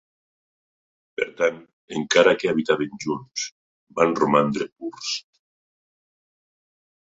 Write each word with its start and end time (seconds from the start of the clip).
Per 1.19 1.25
tant, 1.41 1.59
encara 1.99 2.33
que 2.43 2.49
habitaven 2.53 2.95
junts, 3.05 3.45
van 4.01 4.17
romandre 4.23 4.69
"purs". 4.71 5.13